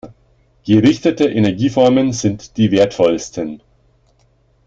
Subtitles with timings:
[0.63, 3.61] Gerichtete Energieformen sind die wertvollsten.